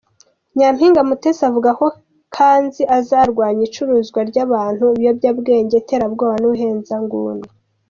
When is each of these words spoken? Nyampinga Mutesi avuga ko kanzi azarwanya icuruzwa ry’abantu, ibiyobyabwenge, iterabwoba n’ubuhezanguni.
Nyampinga 0.57 1.01
Mutesi 1.09 1.41
avuga 1.49 1.69
ko 1.79 1.87
kanzi 2.35 2.81
azarwanya 2.97 3.61
icuruzwa 3.67 4.19
ry’abantu, 4.29 4.83
ibiyobyabwenge, 4.89 5.73
iterabwoba 5.77 6.35
n’ubuhezanguni. 6.39 7.45